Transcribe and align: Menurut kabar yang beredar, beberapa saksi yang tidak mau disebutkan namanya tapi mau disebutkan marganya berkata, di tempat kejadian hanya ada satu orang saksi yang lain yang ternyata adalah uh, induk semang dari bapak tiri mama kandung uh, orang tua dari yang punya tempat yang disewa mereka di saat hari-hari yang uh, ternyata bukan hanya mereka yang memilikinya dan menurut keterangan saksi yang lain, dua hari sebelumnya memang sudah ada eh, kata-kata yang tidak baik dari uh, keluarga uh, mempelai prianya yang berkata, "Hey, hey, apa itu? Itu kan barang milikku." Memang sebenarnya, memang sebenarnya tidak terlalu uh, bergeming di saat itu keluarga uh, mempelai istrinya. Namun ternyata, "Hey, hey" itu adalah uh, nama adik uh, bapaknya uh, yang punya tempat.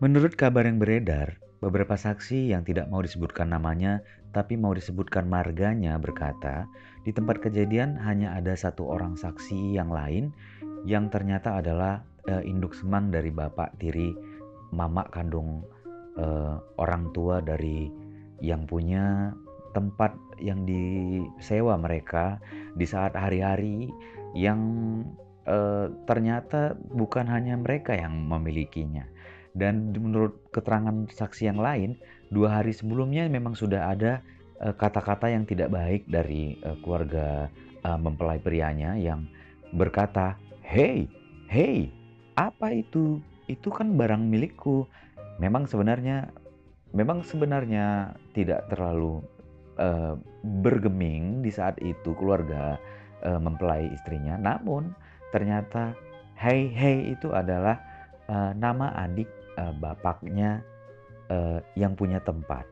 Menurut 0.00 0.32
kabar 0.32 0.64
yang 0.64 0.80
beredar, 0.80 1.36
beberapa 1.60 1.92
saksi 1.92 2.56
yang 2.56 2.64
tidak 2.64 2.88
mau 2.88 3.04
disebutkan 3.04 3.52
namanya 3.52 4.00
tapi 4.32 4.56
mau 4.56 4.72
disebutkan 4.72 5.28
marganya 5.28 6.00
berkata, 6.00 6.64
di 7.04 7.12
tempat 7.12 7.44
kejadian 7.44 8.00
hanya 8.00 8.32
ada 8.32 8.56
satu 8.56 8.88
orang 8.88 9.20
saksi 9.20 9.76
yang 9.76 9.92
lain 9.92 10.32
yang 10.88 11.12
ternyata 11.12 11.60
adalah 11.60 12.00
uh, 12.32 12.40
induk 12.40 12.72
semang 12.72 13.12
dari 13.12 13.28
bapak 13.28 13.76
tiri 13.76 14.16
mama 14.72 15.04
kandung 15.12 15.68
uh, 16.16 16.56
orang 16.80 17.12
tua 17.12 17.44
dari 17.44 17.92
yang 18.40 18.64
punya 18.64 19.36
tempat 19.76 20.16
yang 20.40 20.64
disewa 20.64 21.76
mereka 21.76 22.40
di 22.72 22.88
saat 22.88 23.12
hari-hari 23.12 23.92
yang 24.32 24.64
uh, 25.44 25.92
ternyata 26.08 26.72
bukan 26.88 27.28
hanya 27.28 27.60
mereka 27.60 27.92
yang 27.92 28.16
memilikinya 28.16 29.04
dan 29.54 29.90
menurut 29.90 30.38
keterangan 30.54 31.10
saksi 31.10 31.50
yang 31.50 31.58
lain, 31.58 31.98
dua 32.30 32.62
hari 32.62 32.70
sebelumnya 32.70 33.26
memang 33.26 33.58
sudah 33.58 33.90
ada 33.90 34.22
eh, 34.62 34.74
kata-kata 34.74 35.30
yang 35.30 35.42
tidak 35.42 35.74
baik 35.74 36.06
dari 36.06 36.54
uh, 36.62 36.78
keluarga 36.84 37.50
uh, 37.82 37.98
mempelai 37.98 38.38
prianya 38.38 38.94
yang 38.94 39.26
berkata, 39.74 40.38
"Hey, 40.62 41.10
hey, 41.50 41.90
apa 42.38 42.74
itu? 42.74 43.18
Itu 43.50 43.74
kan 43.74 43.98
barang 43.98 44.22
milikku." 44.22 44.86
Memang 45.40 45.66
sebenarnya, 45.66 46.30
memang 46.92 47.24
sebenarnya 47.24 48.14
tidak 48.36 48.68
terlalu 48.68 49.24
uh, 49.80 50.14
bergeming 50.62 51.40
di 51.40 51.50
saat 51.50 51.80
itu 51.80 52.12
keluarga 52.14 52.76
uh, 53.24 53.40
mempelai 53.40 53.88
istrinya. 53.90 54.36
Namun 54.36 54.92
ternyata, 55.32 55.96
"Hey, 56.36 56.68
hey" 56.68 57.16
itu 57.16 57.32
adalah 57.32 57.80
uh, 58.28 58.52
nama 58.54 58.92
adik 59.08 59.39
uh, 59.60 59.72
bapaknya 59.76 60.64
uh, 61.28 61.60
yang 61.76 61.92
punya 61.92 62.18
tempat. 62.24 62.64